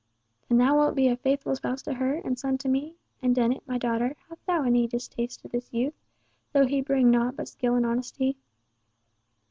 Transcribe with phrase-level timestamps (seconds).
[0.49, 2.95] "Then thou wilt be a faithful spouse to her, and son to me?
[3.21, 7.47] And Dennet, my daughter, hast thou any distaste to this youth—though he bring nought but
[7.49, 8.35] skill and honesty?"